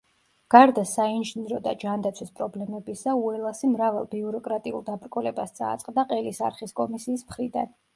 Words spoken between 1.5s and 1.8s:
და